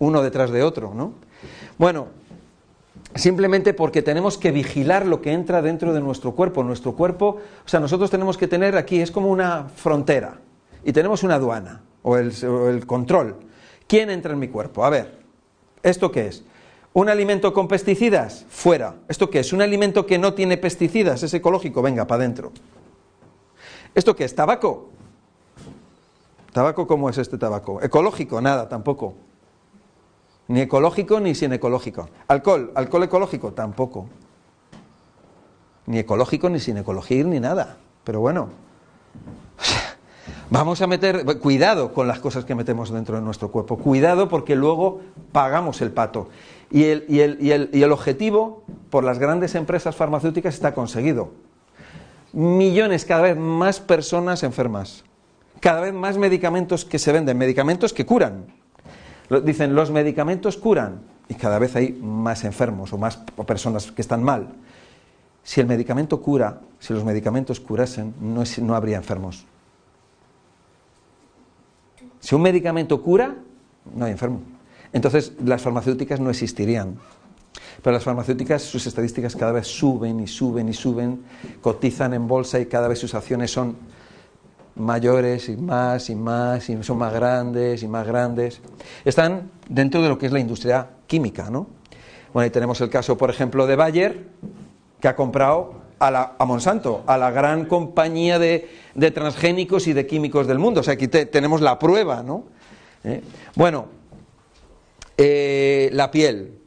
uno 0.00 0.22
detrás 0.22 0.50
de 0.50 0.64
otro, 0.64 0.92
¿no? 0.92 1.12
Bueno, 1.78 2.08
simplemente 3.14 3.74
porque 3.74 4.02
tenemos 4.02 4.38
que 4.38 4.50
vigilar 4.50 5.06
lo 5.06 5.22
que 5.22 5.30
entra 5.30 5.62
dentro 5.62 5.92
de 5.92 6.00
nuestro 6.00 6.32
cuerpo. 6.32 6.64
Nuestro 6.64 6.96
cuerpo, 6.96 7.38
o 7.64 7.68
sea, 7.68 7.78
nosotros 7.78 8.10
tenemos 8.10 8.36
que 8.36 8.48
tener 8.48 8.76
aquí, 8.76 9.00
es 9.00 9.12
como 9.12 9.30
una 9.30 9.68
frontera, 9.68 10.40
y 10.84 10.92
tenemos 10.92 11.22
una 11.22 11.36
aduana, 11.36 11.82
o 12.02 12.16
el, 12.16 12.32
o 12.44 12.70
el 12.70 12.86
control. 12.86 13.36
¿Quién 13.86 14.10
entra 14.10 14.32
en 14.32 14.40
mi 14.40 14.48
cuerpo? 14.48 14.84
A 14.84 14.90
ver, 14.90 15.16
¿esto 15.84 16.10
qué 16.10 16.26
es? 16.26 16.42
¿Un 16.92 17.08
alimento 17.08 17.52
con 17.52 17.68
pesticidas? 17.68 18.46
Fuera. 18.48 18.96
¿Esto 19.06 19.30
qué 19.30 19.38
es? 19.38 19.52
¿Un 19.52 19.62
alimento 19.62 20.06
que 20.06 20.18
no 20.18 20.34
tiene 20.34 20.56
pesticidas? 20.56 21.22
¿Es 21.22 21.34
ecológico? 21.34 21.82
Venga, 21.82 22.08
para 22.08 22.24
adentro. 22.24 22.50
¿Esto 23.94 24.14
qué 24.14 24.24
es? 24.24 24.34
¿Tabaco? 24.34 24.90
¿Tabaco 26.52 26.86
cómo 26.86 27.08
es 27.08 27.18
este 27.18 27.38
tabaco? 27.38 27.80
¿Ecológico? 27.82 28.40
Nada, 28.40 28.68
tampoco. 28.68 29.14
Ni 30.48 30.60
ecológico 30.60 31.20
ni 31.20 31.34
sin 31.34 31.52
ecológico. 31.52 32.08
¿Alcohol? 32.26 32.72
¿Alcohol 32.74 33.04
ecológico? 33.04 33.52
Tampoco. 33.52 34.06
Ni 35.86 35.98
ecológico 35.98 36.48
ni 36.48 36.58
sin 36.58 36.76
ecología 36.76 37.22
ni 37.24 37.38
nada. 37.38 37.76
Pero 38.02 38.20
bueno, 38.20 38.48
vamos 40.50 40.82
a 40.82 40.86
meter, 40.86 41.24
cuidado 41.38 41.92
con 41.92 42.08
las 42.08 42.18
cosas 42.18 42.44
que 42.44 42.54
metemos 42.54 42.90
dentro 42.90 43.16
de 43.16 43.22
nuestro 43.22 43.50
cuerpo. 43.50 43.78
Cuidado 43.78 44.28
porque 44.28 44.56
luego 44.56 45.00
pagamos 45.32 45.80
el 45.82 45.92
pato. 45.92 46.28
Y 46.70 46.84
el, 46.84 47.04
y, 47.08 47.20
el, 47.20 47.38
y, 47.40 47.52
el, 47.52 47.70
y 47.72 47.82
el, 47.82 47.92
objetivo 47.92 48.64
por 48.90 49.04
las 49.04 49.18
grandes 49.18 49.54
empresas 49.54 49.94
farmacéuticas 49.94 50.54
está 50.54 50.74
conseguido. 50.74 51.30
Millones, 52.32 53.04
cada 53.04 53.22
vez 53.22 53.36
más 53.36 53.80
personas 53.80 54.42
enfermas. 54.42 55.04
Cada 55.60 55.80
vez 55.80 55.92
más 55.92 56.16
medicamentos 56.16 56.84
que 56.84 56.98
se 56.98 57.12
venden, 57.12 57.36
medicamentos 57.36 57.92
que 57.92 58.06
curan. 58.06 58.46
Dicen, 59.44 59.74
los 59.74 59.90
medicamentos 59.90 60.56
curan 60.56 61.02
y 61.28 61.34
cada 61.34 61.58
vez 61.58 61.76
hay 61.76 61.92
más 61.92 62.44
enfermos 62.44 62.92
o 62.92 62.98
más 62.98 63.18
personas 63.46 63.92
que 63.92 64.02
están 64.02 64.22
mal. 64.22 64.48
Si 65.42 65.60
el 65.60 65.66
medicamento 65.66 66.20
cura, 66.20 66.60
si 66.78 66.92
los 66.92 67.04
medicamentos 67.04 67.60
curasen, 67.60 68.14
no, 68.20 68.42
no 68.62 68.74
habría 68.74 68.96
enfermos. 68.96 69.46
Si 72.20 72.34
un 72.34 72.42
medicamento 72.42 73.02
cura, 73.02 73.36
no 73.94 74.04
hay 74.04 74.12
enfermo. 74.12 74.40
Entonces 74.92 75.32
las 75.44 75.62
farmacéuticas 75.62 76.20
no 76.20 76.30
existirían. 76.30 76.98
Pero 77.82 77.94
las 77.94 78.04
farmacéuticas, 78.04 78.62
sus 78.62 78.86
estadísticas 78.86 79.34
cada 79.36 79.52
vez 79.52 79.66
suben 79.66 80.20
y 80.20 80.26
suben 80.26 80.68
y 80.68 80.74
suben, 80.74 81.24
cotizan 81.60 82.14
en 82.14 82.28
bolsa 82.28 82.60
y 82.60 82.66
cada 82.66 82.88
vez 82.88 82.98
sus 82.98 83.14
acciones 83.14 83.50
son 83.50 83.76
mayores 84.76 85.48
y 85.48 85.56
más 85.56 86.10
y 86.10 86.14
más 86.14 86.68
y 86.68 86.82
son 86.82 86.98
más 86.98 87.12
grandes 87.12 87.82
y 87.82 87.88
más 87.88 88.06
grandes. 88.06 88.60
Están 89.04 89.50
dentro 89.68 90.02
de 90.02 90.08
lo 90.08 90.18
que 90.18 90.26
es 90.26 90.32
la 90.32 90.40
industria 90.40 90.88
química, 91.06 91.50
¿no? 91.50 91.66
Bueno, 92.32 92.44
ahí 92.44 92.50
tenemos 92.50 92.80
el 92.80 92.90
caso, 92.90 93.16
por 93.16 93.30
ejemplo, 93.30 93.66
de 93.66 93.76
Bayer, 93.76 94.28
que 95.00 95.08
ha 95.08 95.16
comprado 95.16 95.80
a, 95.98 96.10
la, 96.10 96.32
a 96.38 96.44
Monsanto, 96.44 97.02
a 97.06 97.18
la 97.18 97.30
gran 97.30 97.66
compañía 97.66 98.38
de, 98.38 98.68
de, 98.94 99.10
transgénicos 99.10 99.86
y 99.88 99.92
de 99.92 100.06
químicos 100.06 100.46
del 100.46 100.58
mundo. 100.58 100.80
O 100.80 100.82
sea, 100.82 100.94
aquí 100.94 101.08
te, 101.08 101.26
tenemos 101.26 101.60
la 101.60 101.78
prueba, 101.78 102.22
¿no? 102.22 102.44
¿Eh? 103.02 103.22
Bueno, 103.56 103.86
eh, 105.16 105.90
la 105.92 106.10
piel. 106.10 106.59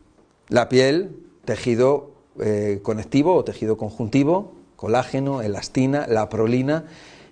La 0.49 0.69
piel, 0.69 1.15
tejido 1.45 2.11
eh, 2.39 2.79
conectivo 2.81 3.35
o 3.35 3.43
tejido 3.43 3.77
conjuntivo, 3.77 4.53
colágeno, 4.75 5.41
elastina, 5.41 6.07
la 6.07 6.29
prolina 6.29 6.85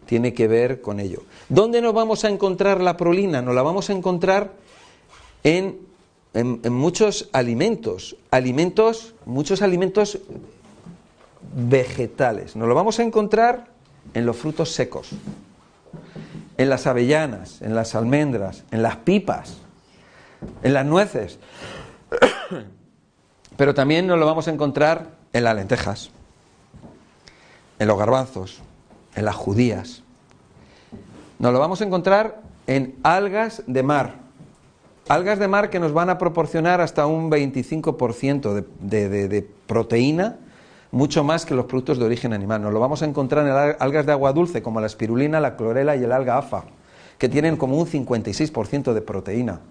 tiene 0.06 0.34
que 0.34 0.48
ver 0.48 0.82
con 0.82 1.00
ello. 1.00 1.24
¿Dónde 1.50 1.82
nos 1.82 1.94
vamos 1.94 2.24
a 2.24 2.30
encontrar 2.30 2.82
la 2.82 2.98
prolina? 2.98 3.42
Nos 3.42 3.56
la 3.56 3.62
vamos 3.62 3.90
a 3.90 3.94
encontrar 3.94 4.54
en, 5.44 5.80
en, 6.34 6.60
en 6.64 6.74
muchos 6.74 7.30
alimentos, 7.34 8.16
alimentos, 8.30 9.16
muchos 9.26 9.62
alimentos 9.62 10.20
vegetales. 11.56 12.56
Nos 12.56 12.68
lo 12.68 12.76
vamos 12.76 13.00
a 13.00 13.04
encontrar 13.04 13.68
en 14.14 14.26
los 14.26 14.38
frutos 14.38 14.72
secos, 14.72 15.10
en 16.58 16.70
las 16.70 16.88
avellanas, 16.88 17.62
en 17.62 17.76
las 17.76 17.96
almendras, 17.96 18.64
en 18.72 18.82
las 18.84 18.98
pipas, 18.98 19.58
en 20.64 20.74
las 20.74 20.86
nueces. 20.86 21.40
Pero 23.58 23.74
también 23.74 24.08
nos 24.08 24.20
lo 24.20 24.26
vamos 24.26 24.48
a 24.48 24.52
encontrar 24.52 25.12
en 25.34 25.44
las 25.44 25.56
lentejas, 25.56 26.12
en 27.80 27.88
los 27.88 27.98
garbanzos, 27.98 28.62
en 29.16 29.26
las 29.26 29.36
judías. 29.36 30.04
Nos 31.40 31.54
lo 31.54 31.60
vamos 31.60 31.82
a 31.82 31.86
encontrar 31.86 32.42
en 32.68 32.96
algas 33.04 33.64
de 33.68 33.84
mar. 33.84 34.16
Algas 35.10 35.40
de 35.40 35.48
mar 35.48 35.70
que 35.70 35.80
nos 35.80 35.94
van 35.94 36.10
a 36.10 36.18
proporcionar 36.18 36.80
hasta 36.80 37.06
un 37.06 37.30
25% 37.30 38.54
de, 38.54 39.10
de, 39.10 39.28
de, 39.28 39.50
proteína, 39.66 40.38
mucho 40.92 41.24
más 41.24 41.46
que 41.46 41.56
los 41.56 41.66
productos 41.66 41.98
de 41.98 42.06
origen 42.06 42.34
animal. 42.34 42.62
Nos 42.62 42.72
lo 42.72 42.80
vamos 42.80 43.02
a 43.02 43.06
encontrar 43.06 43.46
en 43.46 43.76
algas 43.80 44.06
de 44.06 44.12
agua 44.12 44.32
dulce 44.34 44.62
como 44.62 44.80
la 44.80 44.88
espirulina, 44.88 45.40
la 45.40 45.58
clorela 45.58 45.96
y 45.96 46.04
el 46.04 46.12
alga 46.12 46.38
afa, 46.38 46.66
que 47.18 47.28
tienen 47.28 47.58
como 47.58 47.78
un 47.78 47.88
56% 47.88 48.94
de 48.94 49.02
proteína, 49.02 49.62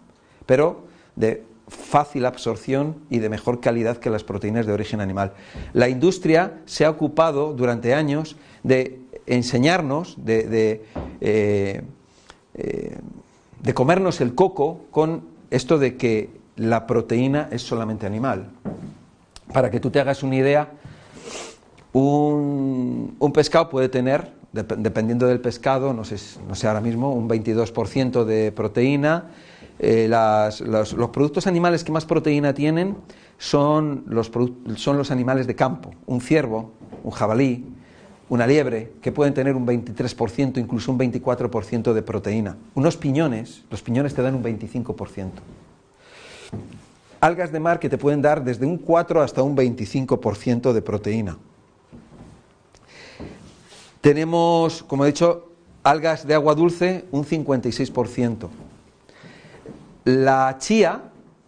pero 0.47 0.85
de 1.17 1.45
fácil 1.71 2.27
absorción 2.27 2.97
y 3.09 3.21
de 3.21 3.29
mejor 3.29 3.61
calidad 3.61 3.97
que 3.97 4.11
las 4.11 4.25
proteínas 4.25 4.67
de 4.67 4.73
origen 4.73 5.01
animal. 5.01 5.33
La 5.73 5.89
industria 5.89 6.59
se 6.67 6.85
ha 6.85 6.91
ocupado 6.91 7.55
durante 7.55 7.95
años 7.95 8.37
de 8.63 9.01
enseñarnos, 9.27 10.17
de, 10.19 10.83
eh, 11.21 11.83
eh, 12.55 12.99
de, 13.63 13.75
comernos 13.75 14.21
el 14.21 14.35
coco 14.35 14.83
con 14.91 15.23
esto 15.51 15.79
de 15.79 15.97
que 15.97 16.31
la 16.57 16.87
proteína 16.87 17.49
es 17.51 17.63
solamente 17.63 18.07
animal. 18.07 18.51
Para 19.53 19.71
que 19.71 19.81
tú 19.81 19.91
te 19.91 20.01
hagas 20.01 20.23
una 20.23 20.37
idea, 20.37 20.71
un, 21.93 23.17
un 23.19 23.33
pescado 23.33 23.71
puede 23.71 23.89
tener, 23.89 24.33
dependiendo 24.53 25.27
del 25.27 25.41
pescado, 25.41 25.93
no 25.93 26.05
sé, 26.05 26.17
no 26.49 26.55
sé 26.55 26.67
ahora 26.67 26.81
mismo, 26.81 27.13
un 27.13 27.29
22% 27.29 28.25
de 28.25 28.53
proteína. 28.53 29.31
Eh, 29.83 30.09
los, 30.09 31.11
productos 31.11 31.47
animales 31.47 31.85
que 31.85 31.91
más 31.91 32.05
proteína 32.05 32.53
tienen 32.53 32.99
son 33.39 34.05
los, 34.07 34.31
son 34.77 34.99
los 34.99 35.11
animales 35.11 35.47
de 35.47 35.55
campo, 35.55 35.93
un 36.05 36.21
ciervo, 36.21 36.73
un 37.03 37.11
jabalí, 37.11 37.65
una 38.29 38.47
liebre, 38.47 38.93
que 39.01 39.11
pueden 39.11 39.33
tener 39.33 39.57
un 39.57 39.67
23%, 39.67 40.59
incluso 40.59 40.93
un 40.93 40.99
24% 40.99 41.95
de 41.95 42.03
proteína. 42.03 42.59
Unos 42.75 42.99
piñones, 42.99 43.65
los 43.71 43.81
piñones 43.81 44.15
te 44.15 44.21
dan 44.21 44.35
un 44.35 44.45
25%. 44.45 45.31
Algas 47.23 47.51
de 47.51 47.61
mar 47.61 47.81
que 47.81 47.89
te 47.89 47.97
pueden 47.97 48.21
dar 48.21 48.45
desde 48.45 48.67
un 48.67 48.77
4 48.77 49.23
hasta 49.23 49.43
un 49.43 49.57
25% 49.57 50.75
de 50.75 50.83
proteína. 50.83 51.39
Tenemos, 54.03 54.83
como 54.83 55.05
he 55.05 55.09
dicho, 55.09 55.49
algas 55.83 56.27
de 56.27 56.35
agua 56.35 56.55
dulce, 56.55 57.07
un 57.13 57.25
56%. 57.25 58.49
La 60.19 60.57
chía, 60.59 61.03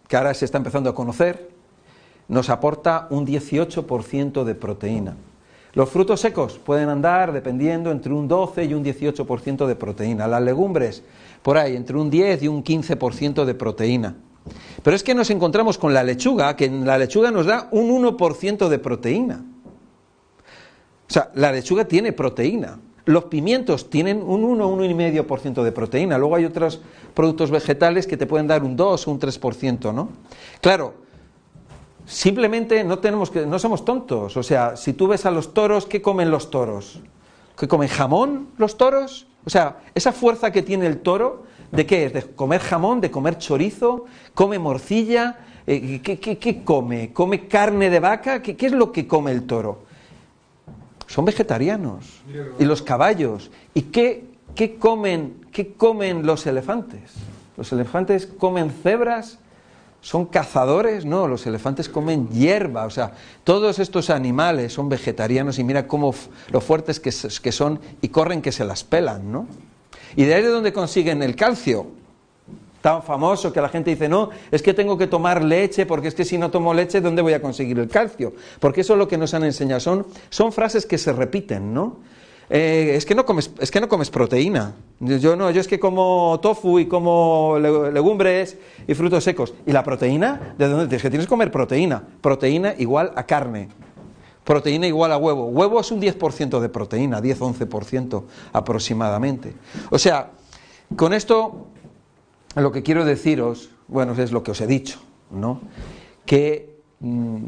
que 0.07 0.15
ahora 0.15 0.33
se 0.33 0.45
está 0.45 0.57
empezando 0.57 0.89
a 0.89 0.95
conocer, 0.95 1.49
nos 2.29 2.49
aporta 2.49 3.07
un 3.09 3.27
18% 3.27 4.43
de 4.43 4.55
proteína. 4.55 5.15
Los 5.73 5.89
frutos 5.89 6.21
secos 6.21 6.59
pueden 6.59 6.89
andar 6.89 7.33
dependiendo 7.33 7.91
entre 7.91 8.13
un 8.13 8.27
12 8.27 8.63
y 8.65 8.73
un 8.73 8.85
18% 8.85 9.65
de 9.65 9.75
proteína. 9.75 10.27
Las 10.27 10.41
legumbres, 10.41 11.03
por 11.41 11.57
ahí, 11.57 11.75
entre 11.75 11.97
un 11.97 12.09
10 12.09 12.43
y 12.43 12.47
un 12.47 12.63
15% 12.63 13.43
de 13.43 13.53
proteína. 13.53 14.15
Pero 14.81 14.95
es 14.95 15.03
que 15.03 15.15
nos 15.15 15.29
encontramos 15.29 15.77
con 15.77 15.93
la 15.93 16.03
lechuga, 16.03 16.55
que 16.55 16.65
en 16.65 16.85
la 16.85 16.97
lechuga 16.97 17.31
nos 17.31 17.45
da 17.45 17.67
un 17.71 17.89
1% 17.89 18.69
de 18.69 18.79
proteína. 18.79 19.43
O 21.09 21.13
sea, 21.13 21.31
la 21.35 21.51
lechuga 21.51 21.85
tiene 21.85 22.13
proteína. 22.13 22.79
Los 23.05 23.25
pimientos 23.25 23.89
tienen 23.89 24.21
un 24.21 24.43
1 24.43 24.69
1,5% 24.69 25.63
de 25.63 25.71
proteína. 25.71 26.17
Luego 26.17 26.35
hay 26.35 26.45
otros 26.45 26.81
productos 27.13 27.51
vegetales 27.51 28.07
que 28.07 28.17
te 28.17 28.25
pueden 28.25 28.47
dar 28.47 28.63
un 28.63 28.75
2 28.75 29.07
o 29.07 29.11
un 29.11 29.19
3%, 29.19 29.93
¿no? 29.93 30.09
Claro, 30.61 30.93
simplemente 32.05 32.83
no 32.83 32.99
tenemos 32.99 33.29
que, 33.29 33.45
no 33.45 33.59
somos 33.59 33.83
tontos. 33.83 34.37
O 34.37 34.43
sea, 34.43 34.77
si 34.77 34.93
tú 34.93 35.07
ves 35.07 35.25
a 35.25 35.31
los 35.31 35.53
toros, 35.53 35.85
¿qué 35.85 36.01
comen 36.01 36.31
los 36.31 36.49
toros? 36.49 36.99
¿Qué 37.57 37.67
comen 37.67 37.89
jamón 37.89 38.47
los 38.57 38.77
toros? 38.77 39.27
O 39.45 39.49
sea, 39.49 39.79
esa 39.93 40.11
fuerza 40.11 40.51
que 40.51 40.61
tiene 40.61 40.87
el 40.87 40.99
toro, 40.99 41.43
¿de 41.71 41.85
qué 41.85 42.05
es? 42.05 42.13
¿De 42.13 42.21
comer 42.23 42.61
jamón? 42.61 43.01
¿De 43.01 43.11
comer 43.11 43.37
chorizo? 43.37 44.05
¿Come 44.33 44.59
morcilla? 44.59 45.37
Eh, 45.67 46.01
¿qué, 46.01 46.63
come? 46.63 47.13
¿Come 47.13 47.47
carne 47.47 47.89
de 47.89 47.99
vaca? 47.99 48.41
¿Qué, 48.41 48.55
es 48.59 48.71
lo 48.71 48.91
que 48.91 49.07
come 49.07 49.31
el 49.31 49.43
toro? 49.45 49.82
Son 51.07 51.25
vegetarianos. 51.25 52.21
Y 52.59 52.65
los 52.65 52.81
caballos. 52.81 53.51
¿Y 53.73 53.83
qué, 53.83 54.25
qué, 54.55 54.75
comen, 54.75 55.45
qué 55.51 55.73
comen 55.73 56.25
los 56.25 56.45
elefantes? 56.45 57.13
¿Los 57.57 57.71
elefantes 57.71 58.25
comen 58.25 58.71
cebras? 58.71 59.39
¿Son 60.01 60.25
cazadores? 60.25 61.05
No, 61.05 61.27
los 61.27 61.45
elefantes 61.47 61.87
comen 61.87 62.27
hierba. 62.29 62.85
O 62.85 62.89
sea, 62.89 63.13
todos 63.43 63.79
estos 63.79 64.09
animales 64.09 64.73
son 64.73 64.89
vegetarianos 64.89 65.59
y 65.59 65.63
mira 65.63 65.87
cómo 65.87 66.13
lo 66.51 66.61
fuertes 66.61 66.99
que, 66.99 67.11
que 67.41 67.51
son 67.51 67.79
y 68.01 68.09
corren 68.09 68.41
que 68.41 68.51
se 68.51 68.65
las 68.65 68.83
pelan, 68.83 69.31
¿no? 69.31 69.47
¿Y 70.15 70.25
de 70.25 70.33
ahí 70.33 70.43
de 70.43 70.49
dónde 70.49 70.73
consiguen 70.73 71.23
el 71.23 71.35
calcio? 71.35 71.87
Tan 72.83 73.01
famoso 73.01 73.53
que 73.53 73.61
la 73.61 73.69
gente 73.69 73.91
dice, 73.91 74.09
no, 74.09 74.29
es 74.51 74.61
que 74.61 74.73
tengo 74.73 74.97
que 74.97 75.07
tomar 75.07 75.41
leche, 75.41 75.85
porque 75.85 76.09
es 76.09 76.15
que 76.15 76.25
si 76.25 76.37
no 76.37 76.51
tomo 76.51 76.73
leche, 76.73 76.99
¿dónde 76.99 77.21
voy 77.21 77.31
a 77.31 77.41
conseguir 77.41 77.79
el 77.79 77.87
calcio? 77.87 78.33
Porque 78.59 78.81
eso 78.81 78.91
es 78.91 78.99
lo 78.99 79.07
que 79.07 79.17
nos 79.17 79.33
han 79.33 79.45
enseñado. 79.45 79.79
Son, 79.79 80.05
son 80.29 80.51
frases 80.51 80.85
que 80.85 80.97
se 80.97 81.13
repiten, 81.13 81.73
¿no? 81.73 81.99
Eh, 82.49 82.91
es, 82.97 83.05
que 83.05 83.15
no 83.15 83.25
comes, 83.25 83.51
es 83.61 83.71
que 83.71 83.79
no 83.79 83.87
comes 83.87 84.09
proteína. 84.09 84.73
Yo 84.99 85.37
no, 85.37 85.49
yo 85.51 85.61
es 85.61 85.67
que 85.69 85.79
como 85.79 86.37
tofu 86.41 86.77
y 86.77 86.85
como 86.85 87.57
legumbres 87.57 88.57
y 88.85 88.93
frutos 88.95 89.23
secos. 89.23 89.53
¿Y 89.65 89.71
la 89.71 89.81
proteína? 89.81 90.53
¿De 90.57 90.67
dónde? 90.67 90.93
Es 90.93 91.01
que 91.01 91.09
tienes 91.09 91.25
que 91.25 91.29
comer 91.29 91.51
proteína. 91.51 92.03
Proteína 92.19 92.75
igual 92.77 93.13
a 93.15 93.25
carne. 93.25 93.69
Proteína 94.43 94.87
igual 94.87 95.13
a 95.13 95.17
huevo. 95.17 95.45
Huevo 95.45 95.79
es 95.79 95.89
un 95.89 96.01
10% 96.01 96.59
de 96.59 96.67
proteína, 96.67 97.21
10-11% 97.21 98.23
aproximadamente. 98.51 99.53
O 99.89 99.97
sea, 99.97 100.31
con 100.97 101.13
esto 101.13 101.69
lo 102.61 102.71
que 102.71 102.83
quiero 102.83 103.05
deciros, 103.05 103.69
bueno, 103.87 104.13
es 104.13 104.31
lo 104.31 104.43
que 104.43 104.51
os 104.51 104.61
he 104.61 104.67
dicho, 104.67 104.99
¿no? 105.31 105.61
Que 106.25 106.79
mm, 106.99 107.45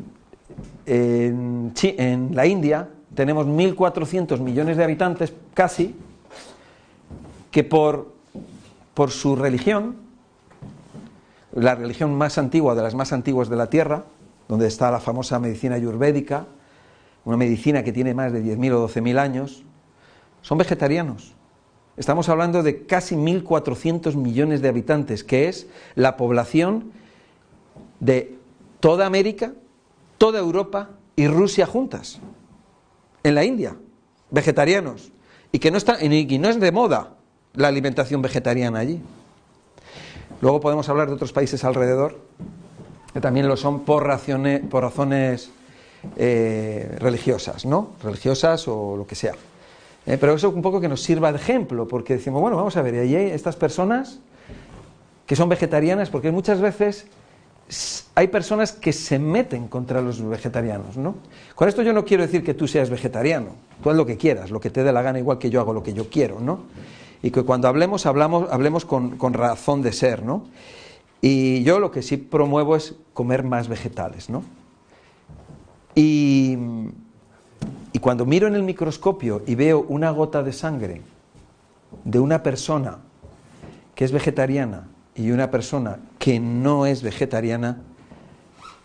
en, 0.85 1.73
en 1.83 2.35
la 2.35 2.47
India 2.47 2.89
tenemos 3.13 3.45
1.400 3.47 4.39
millones 4.39 4.77
de 4.77 4.83
habitantes, 4.83 5.33
casi, 5.53 5.95
que 7.51 7.63
por, 7.63 8.13
por 8.93 9.11
su 9.11 9.35
religión, 9.35 9.95
la 11.53 11.75
religión 11.75 12.13
más 12.15 12.37
antigua 12.37 12.75
de 12.75 12.81
las 12.81 12.95
más 12.95 13.13
antiguas 13.13 13.47
de 13.47 13.55
la 13.55 13.69
Tierra, 13.69 14.03
donde 14.47 14.67
está 14.67 14.91
la 14.91 14.99
famosa 14.99 15.39
medicina 15.39 15.75
ayurvédica, 15.75 16.45
una 17.23 17.37
medicina 17.37 17.83
que 17.83 17.91
tiene 17.91 18.13
más 18.13 18.31
de 18.33 18.43
10.000 18.43 18.73
o 18.73 18.87
12.000 18.87 19.17
años, 19.19 19.63
son 20.41 20.57
vegetarianos. 20.57 21.33
Estamos 21.97 22.27
hablando 22.27 22.61
de 22.61 22.85
casi 22.85 23.15
1.400 23.15 24.15
millones 24.15 24.61
de 24.61 24.67
habitantes, 24.67 25.23
que 25.23 25.47
es 25.47 25.67
la 25.95 26.17
población 26.17 26.91
de 28.01 28.35
toda 28.81 29.05
América, 29.05 29.53
toda 30.17 30.39
Europa 30.39 30.89
y 31.15 31.27
Rusia 31.27 31.65
juntas 31.65 32.19
en 33.23 33.33
la 33.33 33.45
India, 33.45 33.75
vegetarianos, 34.29 35.11
y 35.51 35.59
que 35.59 35.71
no, 35.71 35.77
está, 35.77 36.03
y 36.03 36.37
no 36.37 36.49
es 36.49 36.59
de 36.59 36.71
moda 36.71 37.13
la 37.53 37.69
alimentación 37.69 38.21
vegetariana 38.21 38.79
allí. 38.79 39.01
Luego 40.41 40.59
podemos 40.59 40.89
hablar 40.89 41.07
de 41.07 41.13
otros 41.13 41.31
países 41.31 41.63
alrededor, 41.63 42.19
que 43.13 43.21
también 43.21 43.47
lo 43.47 43.55
son 43.55 43.85
por, 43.85 44.05
razones 44.05 45.49
eh, 46.17 46.97
religiosas, 46.99 47.65
¿no? 47.65 47.93
Religiosas 48.03 48.67
o 48.67 48.97
lo 48.97 49.07
que 49.07 49.15
sea. 49.15 49.33
Eh, 50.05 50.17
pero 50.19 50.33
eso 50.35 50.49
un 50.49 50.61
poco 50.61 50.79
que 50.79 50.87
nos 50.87 51.01
sirva 51.01 51.31
de 51.31 51.37
ejemplo, 51.37 51.87
porque 51.87 52.15
decimos, 52.15 52.41
bueno, 52.41 52.57
vamos 52.57 52.77
a 52.77 52.81
ver, 52.81 52.95
y 52.95 52.99
allí 52.99 53.15
hay 53.15 53.31
estas 53.31 53.55
personas 53.55 54.19
que 55.25 55.35
son 55.35 55.49
vegetarianas, 55.49 56.09
porque 56.09 56.31
muchas 56.31 56.61
veces 56.61 57.07
hay 58.13 58.27
personas 58.27 58.71
que 58.71 58.93
se 58.93 59.17
meten 59.17 59.67
contra 59.67 60.01
los 60.01 60.21
vegetarianos, 60.21 60.97
¿no? 60.97 61.15
Con 61.55 61.67
esto 61.67 61.81
yo 61.81 61.93
no 61.93 62.05
quiero 62.05 62.21
decir 62.21 62.43
que 62.43 62.53
tú 62.53 62.67
seas 62.67 62.91
vegetariano, 62.91 63.49
tú 63.81 63.89
haz 63.89 63.95
lo 63.95 64.05
que 64.05 64.17
quieras, 64.17 64.51
lo 64.51 64.59
que 64.59 64.69
te 64.69 64.83
dé 64.83 64.91
la 64.91 65.01
gana, 65.01 65.17
igual 65.17 65.39
que 65.39 65.49
yo 65.49 65.59
hago 65.59 65.73
lo 65.73 65.81
que 65.81 65.93
yo 65.93 66.09
quiero, 66.09 66.39
¿no? 66.39 66.59
Y 67.23 67.31
que 67.31 67.41
cuando 67.41 67.67
hablemos, 67.67 68.05
hablamos, 68.05 68.51
hablemos 68.51 68.85
con, 68.85 69.17
con 69.17 69.33
razón 69.33 69.81
de 69.81 69.93
ser, 69.93 70.21
¿no? 70.21 70.45
Y 71.21 71.63
yo 71.63 71.79
lo 71.79 71.89
que 71.89 72.03
sí 72.03 72.17
promuevo 72.17 72.75
es 72.75 72.93
comer 73.13 73.43
más 73.43 73.67
vegetales, 73.67 74.29
¿no? 74.29 74.43
Y, 75.95 76.55
y 77.95 77.99
cuando 77.99 78.25
miro 78.25 78.47
en 78.47 78.55
el 78.55 78.63
microscopio 78.63 79.41
y 79.47 79.55
veo 79.55 79.85
una 79.87 80.11
gota 80.11 80.43
de 80.43 80.51
sangre 80.51 81.01
de 82.03 82.19
una 82.19 82.43
persona 82.43 82.97
que 83.95 84.03
es 84.03 84.11
vegetariana 84.11 84.89
y 85.15 85.31
una 85.31 85.49
persona 85.49 85.99
que 86.19 86.37
no 86.37 86.85
es 86.85 87.01
vegetariana, 87.01 87.83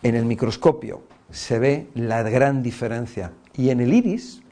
en 0.05 0.15
el 0.15 0.27
microscopio 0.27 1.03
se 1.29 1.59
ve 1.59 1.89
la 1.97 2.23
gran 2.23 2.63
diferencia. 2.63 3.33
Y 3.57 3.71
en 3.71 3.81
el 3.81 3.93
iris, 3.93 4.43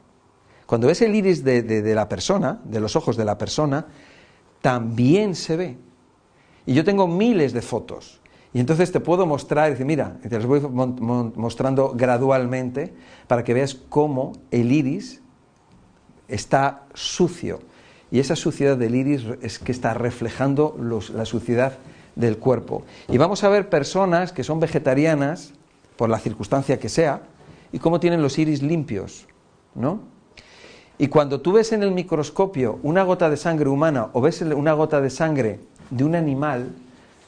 cuando 0.65 0.87
ves 0.87 1.03
el 1.03 1.15
iris 1.15 1.41
de, 1.45 1.93
la 1.95 2.09
persona, 2.09 2.59
de 2.65 2.81
los 2.81 2.97
ojos 2.97 3.15
de 3.15 3.23
la 3.23 3.37
persona, 3.37 3.85
también 4.61 5.35
se 5.35 5.55
ve. 5.55 5.77
Y 6.65 6.73
yo 6.73 6.83
tengo 6.83 7.07
miles 7.07 7.53
de 7.53 7.61
fotos. 7.61 8.18
Y 8.53 8.59
entonces 8.59 8.91
te 8.91 8.99
puedo 8.99 9.25
mostrar, 9.25 9.69
decir, 9.69 9.85
mira, 9.85 10.17
te 10.21 10.29
las 10.29 10.45
voy 10.45 10.59
mostrando 10.59 11.93
gradualmente 11.95 12.93
para 13.27 13.43
que 13.43 13.53
veas 13.53 13.75
cómo 13.75 14.33
el 14.49 14.71
iris 14.71 15.21
está 16.27 16.83
sucio. 16.93 17.59
Y 18.11 18.19
esa 18.19 18.35
suciedad 18.35 18.75
del 18.75 18.95
iris 18.95 19.23
es 19.41 19.59
que 19.59 19.71
está 19.71 19.93
reflejando 19.93 20.75
la 21.13 21.25
suciedad 21.25 21.77
del 22.15 22.37
cuerpo. 22.37 22.83
Y 23.07 23.17
vamos 23.17 23.43
a 23.43 23.49
ver 23.49 23.69
personas 23.69 24.31
que 24.31 24.43
son 24.43 24.59
vegetarianas, 24.59 25.53
por 25.95 26.09
la 26.09 26.17
circunstancia 26.17 26.79
que 26.79 26.89
sea, 26.89 27.21
y 27.71 27.77
cómo 27.77 27.99
tienen 27.99 28.21
los 28.21 28.39
iris 28.39 28.63
limpios, 28.63 29.27
¿no? 29.75 29.99
Y 30.97 31.07
cuando 31.07 31.39
tú 31.39 31.53
ves 31.53 31.71
en 31.71 31.83
el 31.83 31.91
microscopio 31.91 32.79
una 32.83 33.03
gota 33.03 33.29
de 33.29 33.37
sangre 33.37 33.69
humana 33.69 34.09
o 34.13 34.21
ves 34.21 34.41
una 34.41 34.73
gota 34.73 34.99
de 35.01 35.09
sangre 35.09 35.59
de 35.91 36.03
un 36.03 36.15
animal, 36.15 36.73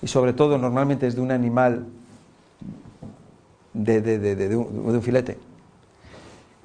y 0.02 0.08
sobre 0.08 0.34
todo 0.34 0.58
normalmente 0.58 1.08
es 1.08 1.16
de 1.16 1.22
un 1.22 1.32
animal 1.32 1.86
de, 3.74 4.02
de, 4.02 4.56
un, 4.56 5.02
filete, 5.02 5.38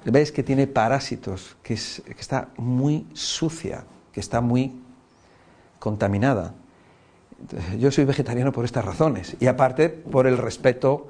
ves 0.05 0.31
que 0.31 0.43
tiene 0.43 0.67
parásitos, 0.67 1.55
que, 1.63 1.75
que 1.75 2.21
está 2.21 2.49
muy 2.57 3.07
sucia, 3.13 3.83
que 4.11 4.19
está 4.19 4.41
muy 4.41 4.73
contaminada. 5.79 6.53
Yo 7.77 7.91
soy 7.91 8.05
vegetariano 8.05 8.51
por 8.51 8.65
estas 8.65 8.83
razones 8.83 9.37
y 9.39 9.47
aparte 9.47 9.89
por 9.89 10.25
el 10.25 10.37
respeto 10.37 11.07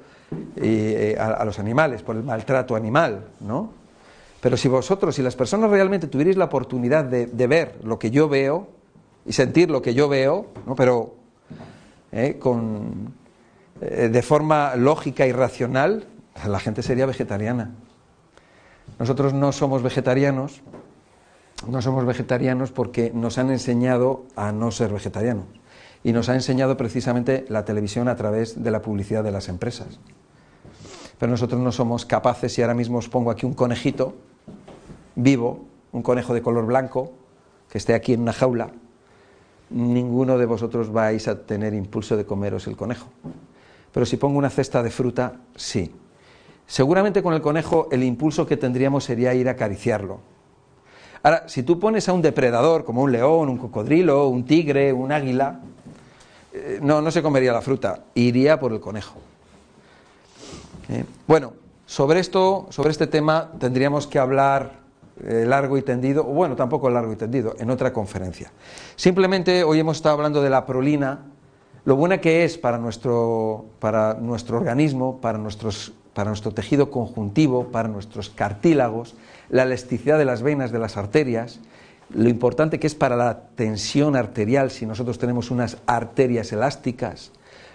eh, 0.56 1.16
a, 1.18 1.42
los 1.44 1.58
animales, 1.58 2.02
por 2.02 2.16
el 2.16 2.22
maltrato 2.22 2.76
animal, 2.76 3.28
¿no? 3.40 3.72
Pero 4.42 4.58
si 4.58 4.68
vosotros, 4.68 5.14
si 5.14 5.22
las 5.22 5.34
personas 5.34 5.70
realmente 5.70 6.06
tuvierais 6.06 6.36
la 6.36 6.44
oportunidad 6.44 7.04
de, 7.04 7.46
ver 7.46 7.76
lo 7.82 7.98
que 7.98 8.10
yo 8.10 8.28
veo 8.28 8.68
y 9.26 9.32
sentir 9.32 9.70
lo 9.70 9.80
que 9.80 9.94
yo 9.94 10.08
veo, 10.08 10.46
¿no? 10.66 10.76
pero 10.76 11.14
eh, 12.12 12.38
con, 12.38 13.14
eh, 13.80 14.08
de 14.08 14.22
forma 14.22 14.76
lógica 14.76 15.26
y 15.26 15.32
racional, 15.32 16.06
la 16.46 16.60
gente 16.60 16.82
sería 16.82 17.06
vegetariana. 17.06 17.74
Nosotros 18.98 19.34
no 19.34 19.52
somos 19.52 19.82
vegetarianos 19.82 20.62
no 21.66 21.82
somos 21.82 22.04
vegetarianos 22.06 22.70
porque 22.70 23.10
nos 23.12 23.38
han 23.38 23.50
enseñado 23.50 24.24
a 24.36 24.52
no 24.52 24.70
ser 24.70 24.92
vegetarianos. 24.92 25.46
Y 26.04 26.12
nos 26.12 26.28
ha 26.28 26.34
enseñado 26.34 26.76
precisamente 26.76 27.44
la 27.48 27.64
televisión 27.64 28.08
a 28.08 28.14
través 28.14 28.62
de 28.62 28.70
la 28.70 28.80
publicidad 28.80 29.24
de 29.24 29.32
las 29.32 29.48
empresas. 29.48 29.98
Pero 31.18 31.30
nosotros 31.30 31.60
no 31.60 31.72
somos 31.72 32.06
capaces, 32.06 32.56
y 32.56 32.62
ahora 32.62 32.74
mismo 32.74 32.98
os 32.98 33.08
pongo 33.08 33.32
aquí 33.32 33.44
un 33.44 33.54
conejito 33.54 34.14
vivo, 35.16 35.64
un 35.90 36.02
conejo 36.02 36.32
de 36.32 36.42
color 36.42 36.66
blanco, 36.66 37.12
que 37.68 37.78
esté 37.78 37.94
aquí 37.94 38.12
en 38.12 38.20
una 38.20 38.32
jaula, 38.32 38.70
ninguno 39.70 40.38
de 40.38 40.46
vosotros 40.46 40.92
vais 40.92 41.28
a 41.28 41.46
tener 41.46 41.74
impulso 41.74 42.16
de 42.16 42.24
comeros 42.24 42.66
el 42.66 42.76
conejo. 42.76 43.08
Pero 43.92 44.06
si 44.06 44.16
pongo 44.16 44.38
una 44.38 44.50
cesta 44.50 44.82
de 44.82 44.90
fruta, 44.90 45.40
sí. 45.56 45.92
Seguramente 46.66 47.22
con 47.22 47.34
el 47.34 47.40
conejo 47.40 47.88
el 47.90 48.02
impulso 48.02 48.46
que 48.46 48.56
tendríamos 48.56 49.04
sería 49.04 49.34
ir 49.34 49.48
a 49.48 49.52
acariciarlo, 49.52 50.20
Ahora, 51.22 51.48
si 51.48 51.62
tú 51.62 51.80
pones 51.80 52.08
a 52.08 52.12
un 52.12 52.22
depredador 52.22 52.84
como 52.84 53.02
un 53.02 53.12
león, 53.12 53.48
un 53.48 53.58
cocodrilo, 53.58 54.28
un 54.28 54.44
tigre, 54.44 54.92
un 54.92 55.10
águila, 55.10 55.60
eh, 56.52 56.78
no, 56.80 57.02
no 57.02 57.10
se 57.10 57.22
comería 57.22 57.52
la 57.52 57.60
fruta, 57.60 58.04
iría 58.14 58.60
por 58.60 58.72
el 58.72 58.80
conejo. 58.80 59.18
¿Eh? 60.88 61.04
Bueno, 61.26 61.54
sobre 61.86 62.20
esto, 62.20 62.66
sobre 62.70 62.90
este 62.90 63.06
tema 63.06 63.50
tendríamos 63.58 64.06
que 64.06 64.18
hablar 64.18 64.78
eh, 65.24 65.44
largo 65.46 65.76
y 65.78 65.82
tendido, 65.82 66.22
o 66.22 66.32
bueno, 66.32 66.56
tampoco 66.56 66.90
largo 66.90 67.12
y 67.12 67.16
tendido, 67.16 67.54
en 67.58 67.70
otra 67.70 67.92
conferencia. 67.92 68.52
Simplemente 68.96 69.64
hoy 69.64 69.80
hemos 69.80 69.96
estado 69.96 70.14
hablando 70.14 70.42
de 70.42 70.50
la 70.50 70.66
prolina, 70.66 71.26
lo 71.84 71.96
buena 71.96 72.18
que 72.20 72.44
es 72.44 72.58
para 72.58 72.78
nuestro, 72.78 73.66
para 73.78 74.14
nuestro 74.14 74.58
organismo, 74.58 75.20
para 75.20 75.38
nuestros 75.38 75.92
para 76.18 76.30
nuestro 76.30 76.50
tejido 76.50 76.90
conjuntivo, 76.90 77.68
para 77.68 77.88
nuestros 77.88 78.28
cartílagos, 78.28 79.14
la 79.50 79.62
elasticidad 79.62 80.18
de 80.18 80.24
las 80.24 80.42
venas, 80.42 80.72
de 80.72 80.80
las 80.80 80.96
arterias, 80.96 81.60
lo 82.10 82.28
importante 82.28 82.80
que 82.80 82.88
es 82.88 82.96
para 82.96 83.14
la 83.14 83.42
tensión 83.54 84.16
arterial 84.16 84.72
si 84.72 84.84
nosotros 84.84 85.18
tenemos 85.18 85.52
unas 85.52 85.78
arterias 85.86 86.52
elásticas, 86.52 87.30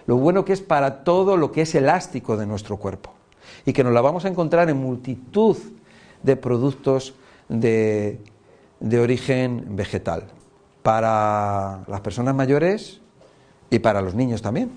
lo 0.06 0.16
bueno 0.16 0.44
que 0.44 0.52
es 0.52 0.60
para 0.60 1.04
todo 1.04 1.38
lo 1.38 1.52
que 1.52 1.62
es 1.62 1.74
elástico 1.74 2.36
de 2.36 2.44
nuestro 2.44 2.76
cuerpo 2.76 3.14
y 3.64 3.72
que 3.72 3.82
nos 3.82 3.94
la 3.94 4.02
vamos 4.02 4.26
a 4.26 4.28
encontrar 4.28 4.68
en 4.68 4.76
multitud 4.76 5.56
de 6.22 6.36
productos 6.36 7.14
de, 7.48 8.20
de 8.80 9.00
origen 9.00 9.76
vegetal, 9.76 10.24
para 10.82 11.84
las 11.88 12.00
personas 12.00 12.34
mayores 12.34 13.00
y 13.70 13.78
para 13.78 14.02
los 14.02 14.14
niños 14.14 14.42
también. 14.42 14.70